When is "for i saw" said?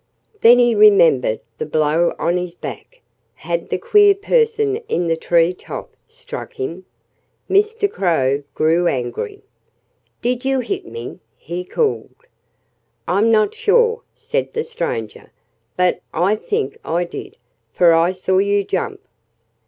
17.71-18.39